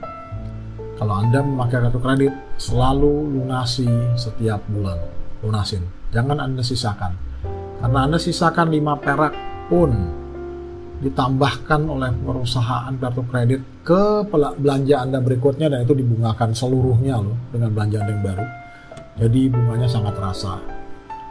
kalau 1.01 1.17
Anda 1.17 1.41
memakai 1.41 1.81
kartu 1.81 1.97
kredit, 1.97 2.33
selalu 2.61 3.33
lunasi 3.33 3.89
setiap 4.21 4.61
bulan. 4.69 5.01
Lunasin. 5.41 5.81
Jangan 6.13 6.45
Anda 6.45 6.61
sisakan. 6.61 7.17
Karena 7.81 8.05
Anda 8.05 8.21
sisakan 8.21 8.69
5 8.69 9.01
perak 9.01 9.33
pun 9.73 9.89
ditambahkan 11.01 11.89
oleh 11.89 12.13
perusahaan 12.21 12.93
kartu 13.01 13.25
kredit 13.33 13.65
ke 13.81 14.29
belanja 14.61 15.01
Anda 15.01 15.25
berikutnya 15.25 15.73
dan 15.73 15.89
itu 15.89 15.97
dibungakan 15.97 16.53
seluruhnya 16.53 17.17
loh 17.17 17.49
dengan 17.49 17.73
belanja 17.73 18.05
Anda 18.05 18.13
yang 18.13 18.25
baru. 18.29 18.47
Jadi 19.25 19.41
bunganya 19.49 19.89
sangat 19.89 20.13
terasa. 20.21 20.61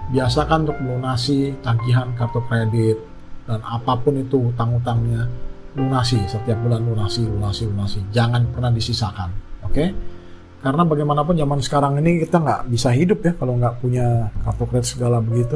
Biasakan 0.09 0.65
untuk 0.65 0.81
melunasi 0.81 1.53
tagihan 1.61 2.09
kartu 2.17 2.41
kredit 2.49 2.97
dan 3.45 3.61
apa 3.61 3.93
pun 4.01 4.17
itu 4.17 4.49
utang-utangnya 4.49 5.29
lunasi 5.77 6.17
setiap 6.25 6.57
bulan 6.65 6.81
lunasi 6.81 7.29
lunasi 7.29 7.69
lunasi 7.69 8.01
jangan 8.09 8.41
pernah 8.49 8.73
disisakan 8.73 9.48
oke? 9.69 9.75
Okay? 9.77 9.89
karena 10.59 10.83
bagaimanapun 10.83 11.39
zaman 11.39 11.59
sekarang 11.63 12.03
ini 12.03 12.27
kita 12.27 12.43
nggak 12.43 12.61
bisa 12.67 12.91
hidup 12.91 13.23
ya 13.23 13.31
kalau 13.39 13.55
nggak 13.55 13.79
punya 13.79 14.27
kartu 14.43 14.63
kredit 14.67 14.87
segala 14.91 15.23
begitu. 15.23 15.55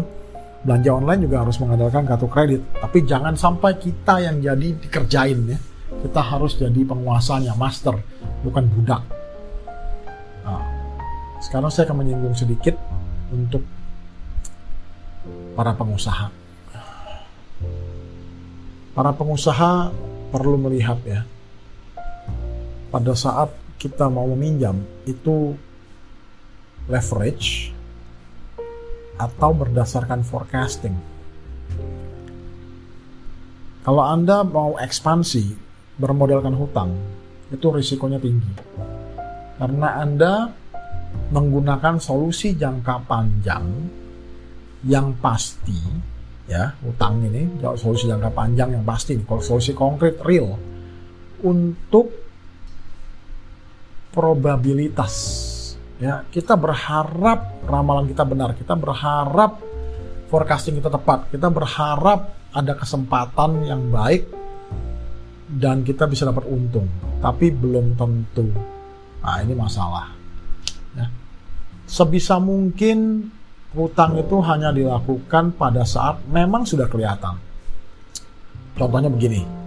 Belanja 0.64 0.96
online 0.96 1.28
juga 1.28 1.44
harus 1.44 1.60
mengandalkan 1.60 2.08
kartu 2.08 2.28
kredit. 2.32 2.62
Tapi 2.80 3.04
jangan 3.04 3.36
sampai 3.36 3.76
kita 3.76 4.24
yang 4.24 4.40
jadi 4.40 4.68
dikerjain 4.80 5.40
ya. 5.44 5.60
Kita 6.08 6.22
harus 6.24 6.56
jadi 6.56 6.82
penguasanya 6.88 7.52
master 7.60 8.00
bukan 8.48 8.64
budak. 8.72 9.04
Nah, 10.48 10.64
sekarang 11.44 11.68
saya 11.68 11.92
akan 11.92 12.00
menyinggung 12.00 12.36
sedikit 12.40 12.80
untuk 13.36 13.60
para 15.60 15.76
pengusaha. 15.76 16.32
Para 18.96 19.12
pengusaha 19.12 19.92
perlu 20.32 20.56
melihat 20.56 20.96
ya 21.04 21.28
pada 22.88 23.12
saat 23.20 23.63
kita 23.84 24.08
mau 24.08 24.24
meminjam 24.32 24.80
itu 25.04 25.52
leverage 26.88 27.76
atau 29.20 29.52
berdasarkan 29.52 30.24
forecasting. 30.24 30.96
Kalau 33.84 34.08
Anda 34.08 34.48
mau 34.48 34.80
ekspansi 34.80 35.60
bermodalkan 36.00 36.56
hutang, 36.56 36.96
itu 37.52 37.68
risikonya 37.68 38.24
tinggi. 38.24 38.56
Karena 39.60 40.00
Anda 40.00 40.48
menggunakan 41.36 42.00
solusi 42.00 42.56
jangka 42.56 43.04
panjang 43.04 43.68
yang 44.88 45.12
pasti 45.20 45.76
ya, 46.48 46.72
hutang 46.80 47.20
ini 47.28 47.60
solusi 47.76 48.08
jangka 48.08 48.32
panjang 48.32 48.80
yang 48.80 48.88
pasti, 48.88 49.20
kalau 49.28 49.44
solusi 49.44 49.76
konkret 49.76 50.24
real 50.24 50.56
untuk 51.44 52.23
probabilitas. 54.14 55.14
Ya, 55.98 56.22
kita 56.30 56.54
berharap 56.54 57.66
ramalan 57.66 58.06
kita 58.06 58.24
benar, 58.24 58.54
kita 58.54 58.78
berharap 58.78 59.58
forecasting 60.30 60.78
kita 60.78 60.94
tepat, 60.94 61.30
kita 61.34 61.50
berharap 61.50 62.34
ada 62.54 62.74
kesempatan 62.78 63.66
yang 63.66 63.90
baik 63.90 64.30
dan 65.50 65.82
kita 65.82 66.06
bisa 66.06 66.30
dapat 66.30 66.46
untung, 66.50 66.86
tapi 67.22 67.50
belum 67.50 67.98
tentu. 67.98 68.46
Nah, 69.24 69.38
ini 69.42 69.54
masalah. 69.58 70.12
Ya. 70.98 71.08
Sebisa 71.88 72.38
mungkin 72.38 73.30
hutang 73.74 74.18
itu 74.22 74.38
hanya 74.46 74.70
dilakukan 74.70 75.56
pada 75.58 75.86
saat 75.86 76.22
memang 76.30 76.66
sudah 76.66 76.90
kelihatan. 76.90 77.38
Contohnya 78.74 79.10
begini, 79.10 79.63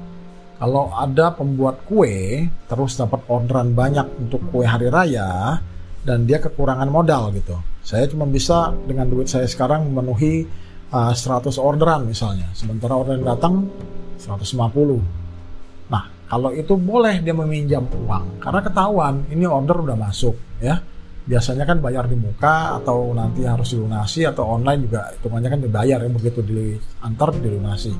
kalau 0.56 0.88
ada 0.96 1.36
pembuat 1.36 1.84
kue 1.84 2.48
terus 2.64 2.96
dapat 2.96 3.20
orderan 3.28 3.76
banyak 3.76 4.08
untuk 4.24 4.40
kue 4.48 4.64
hari 4.64 4.88
raya 4.88 5.60
dan 6.06 6.24
dia 6.24 6.40
kekurangan 6.40 6.88
modal 6.88 7.34
gitu. 7.36 7.58
Saya 7.84 8.08
cuma 8.08 8.24
bisa 8.24 8.72
dengan 8.86 9.10
duit 9.10 9.28
saya 9.28 9.44
sekarang 9.44 9.90
memenuhi 9.90 10.46
uh, 10.94 11.12
100 11.12 11.50
orderan 11.60 12.08
misalnya. 12.08 12.48
Sementara 12.56 12.96
orderan 12.96 13.26
datang 13.26 13.68
150. 14.16 15.92
Nah, 15.92 16.04
kalau 16.30 16.50
itu 16.54 16.72
boleh 16.78 17.20
dia 17.20 17.36
meminjam 17.36 17.84
uang 17.84 18.40
karena 18.40 18.60
ketahuan 18.64 19.28
ini 19.28 19.44
order 19.44 19.82
udah 19.82 19.98
masuk 19.98 20.34
ya. 20.62 20.80
Biasanya 21.26 21.66
kan 21.66 21.82
bayar 21.82 22.06
di 22.06 22.14
muka 22.14 22.78
atau 22.78 23.10
nanti 23.10 23.42
harus 23.42 23.74
dilunasi 23.74 24.30
atau 24.30 24.46
online 24.46 24.86
juga 24.86 25.10
hitungannya 25.10 25.50
kan 25.50 25.60
dibayar 25.60 25.98
ya 25.98 26.10
begitu 26.10 26.38
diantar 26.38 27.34
dilunasi. 27.34 27.92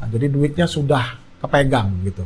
Nah, 0.00 0.08
jadi 0.08 0.26
duitnya 0.32 0.64
sudah 0.64 1.20
kepegang 1.42 1.90
gitu. 2.06 2.24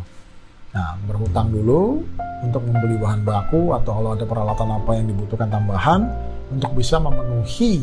Nah, 0.77 0.93
berhutang 1.09 1.49
dulu 1.49 2.05
untuk 2.45 2.61
membeli 2.69 3.01
bahan 3.01 3.25
baku 3.25 3.73
atau 3.73 3.97
kalau 3.97 4.11
ada 4.13 4.29
peralatan 4.29 4.69
apa 4.77 4.91
yang 4.93 5.09
dibutuhkan 5.09 5.49
tambahan 5.49 6.05
untuk 6.53 6.77
bisa 6.77 7.01
memenuhi 7.01 7.81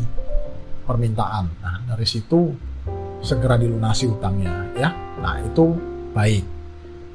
permintaan. 0.86 1.50
Nah, 1.58 1.76
dari 1.90 2.06
situ 2.06 2.54
segera 3.18 3.58
dilunasi 3.58 4.04
hutangnya 4.06 4.70
ya. 4.78 4.94
Nah, 5.18 5.42
itu 5.42 5.74
baik. 6.14 6.44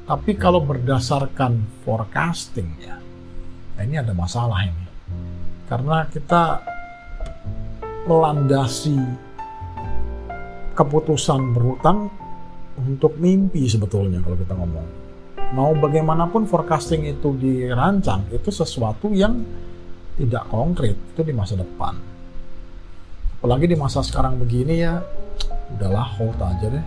Tapi 0.04 0.30
kalau 0.36 0.60
berdasarkan 0.66 1.86
forecasting 1.86 2.66
ya, 2.82 2.98
nah 3.78 3.82
ini 3.86 3.94
ada 3.94 4.10
masalah 4.10 4.66
ini. 4.66 4.86
Karena 5.70 6.02
kita 6.10 6.58
melandasi 8.10 8.98
keputusan 10.74 11.54
berhutang 11.54 12.10
untuk 12.80 13.20
mimpi 13.20 13.68
sebetulnya 13.68 14.24
kalau 14.24 14.36
kita 14.36 14.54
ngomong. 14.56 14.86
Mau 15.50 15.74
bagaimanapun 15.74 16.46
forecasting 16.46 17.10
itu 17.10 17.34
dirancang, 17.34 18.30
itu 18.30 18.48
sesuatu 18.54 19.10
yang 19.10 19.42
tidak 20.14 20.46
konkret, 20.48 20.94
itu 20.94 21.20
di 21.26 21.34
masa 21.34 21.58
depan. 21.58 21.96
Apalagi 23.40 23.66
di 23.66 23.76
masa 23.76 24.04
sekarang 24.04 24.36
begini 24.36 24.84
ya, 24.84 25.00
udahlah 25.76 26.06
hold 26.20 26.38
aja 26.38 26.66
deh. 26.70 26.86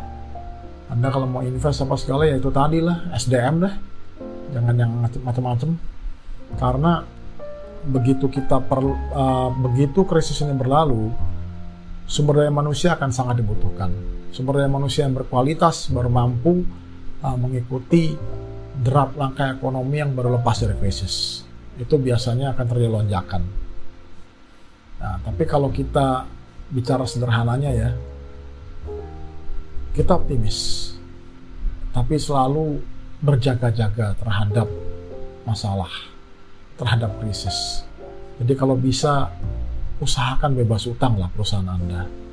Anda 0.94 1.10
kalau 1.10 1.26
mau 1.26 1.42
invest 1.42 1.82
apa 1.82 1.98
segala 1.98 2.30
ya 2.30 2.38
itu 2.38 2.54
tadi 2.54 2.78
lah, 2.78 3.10
SDM 3.18 3.56
deh. 3.66 3.76
Jangan 4.54 4.76
yang 4.78 4.92
macam-macam. 5.02 5.70
Karena 6.54 7.02
begitu 7.84 8.30
kita 8.30 8.62
perlu 8.64 8.94
uh, 9.12 9.50
begitu 9.50 10.06
krisis 10.06 10.40
ini 10.46 10.54
berlalu, 10.54 11.10
sumber 12.06 12.44
daya 12.44 12.52
manusia 12.54 12.96
akan 12.96 13.10
sangat 13.10 13.40
dibutuhkan 13.40 13.92
sumber 14.34 14.62
daya 14.62 14.70
manusia 14.72 15.06
yang 15.06 15.14
berkualitas 15.14 15.94
baru 15.94 16.10
mampu 16.10 16.66
uh, 17.24 17.38
mengikuti 17.40 18.18
derap 18.74 19.14
langkah 19.14 19.54
ekonomi 19.54 20.02
yang 20.02 20.18
baru 20.18 20.42
lepas 20.42 20.66
dari 20.66 20.74
krisis. 20.82 21.46
Itu 21.78 22.02
biasanya 22.02 22.58
akan 22.58 22.66
terjadi 22.66 22.90
lonjakan. 22.90 23.44
Nah, 25.04 25.18
tapi 25.22 25.44
kalau 25.46 25.70
kita 25.70 26.26
bicara 26.74 27.06
sederhananya 27.06 27.72
ya, 27.74 27.90
kita 29.94 30.18
optimis, 30.18 30.90
tapi 31.94 32.18
selalu 32.18 32.82
berjaga-jaga 33.22 34.18
terhadap 34.18 34.68
masalah, 35.46 35.92
terhadap 36.82 37.14
krisis. 37.22 37.86
Jadi 38.42 38.54
kalau 38.58 38.74
bisa 38.74 39.30
usahakan 40.02 40.58
bebas 40.58 40.90
utang 40.90 41.20
lah 41.20 41.30
perusahaan 41.30 41.68
Anda 41.68 42.24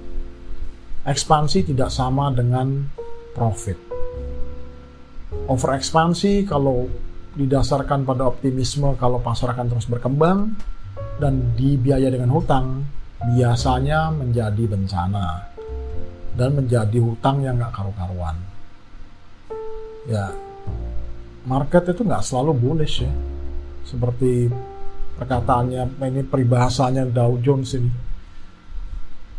ekspansi 1.04 1.72
tidak 1.72 1.88
sama 1.88 2.28
dengan 2.32 2.92
profit. 3.32 3.78
Over 5.48 5.80
ekspansi 5.80 6.44
kalau 6.44 6.86
didasarkan 7.34 8.04
pada 8.04 8.26
optimisme 8.26 8.98
kalau 8.98 9.22
pasar 9.22 9.54
akan 9.54 9.66
terus 9.70 9.86
berkembang 9.86 10.58
dan 11.22 11.54
dibiaya 11.54 12.10
dengan 12.10 12.34
hutang 12.34 12.84
biasanya 13.20 14.10
menjadi 14.12 14.64
bencana 14.66 15.46
dan 16.34 16.50
menjadi 16.56 16.98
hutang 16.98 17.44
yang 17.46 17.56
nggak 17.56 17.72
karu-karuan. 17.72 18.36
Ya, 20.08 20.32
market 21.46 21.92
itu 21.92 22.02
nggak 22.02 22.24
selalu 22.24 22.52
bullish 22.56 23.06
ya. 23.06 23.12
Seperti 23.86 24.50
perkataannya 25.20 26.00
ini 26.00 26.24
peribahasanya 26.24 27.04
Dow 27.12 27.36
Jones 27.44 27.76
ini. 27.76 27.92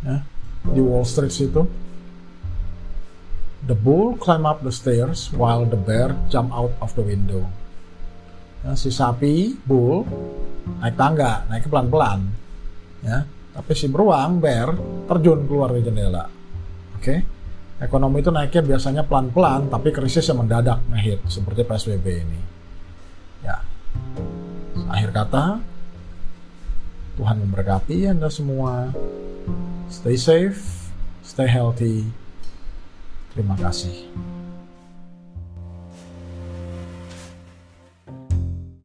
Ya, 0.06 0.22
di 0.70 0.80
Wall 0.80 1.02
Street 1.02 1.34
situ. 1.34 1.66
The 3.62 3.74
bull 3.78 4.18
climb 4.18 4.46
up 4.46 4.62
the 4.62 4.74
stairs 4.74 5.30
while 5.34 5.62
the 5.66 5.78
bear 5.78 6.14
jump 6.30 6.50
out 6.50 6.74
of 6.82 6.94
the 6.94 7.02
window. 7.02 7.46
Ya, 8.62 8.78
si 8.78 8.94
sapi 8.94 9.58
bull 9.66 10.06
naik 10.78 10.94
tangga 10.94 11.46
naik 11.50 11.66
pelan-pelan. 11.66 12.30
Ya 13.02 13.26
tapi 13.52 13.72
si 13.76 13.86
beruang 13.86 14.40
bear 14.40 14.72
terjun 15.06 15.44
keluar 15.44 15.76
dari 15.76 15.84
jendela. 15.84 16.24
Oke? 16.96 17.04
Okay? 17.04 17.18
ekonomi 17.82 18.22
itu 18.22 18.30
naiknya 18.30 18.62
biasanya 18.62 19.02
pelan-pelan 19.04 19.66
tapi 19.66 19.90
krisis 19.90 20.22
yang 20.30 20.46
mendadak 20.46 20.78
ngehit 20.88 21.18
seperti 21.26 21.66
PSBB 21.66 22.06
ini. 22.14 22.40
Ya. 23.42 23.58
Akhir 24.88 25.10
kata 25.10 25.58
Tuhan 27.22 27.38
memberkati 27.38 28.10
Anda 28.10 28.26
semua. 28.26 28.90
Stay 29.86 30.18
safe 30.18 30.82
stay 31.22 31.46
healthy. 31.46 32.10
Terima 33.30 33.54
kasih 33.54 34.10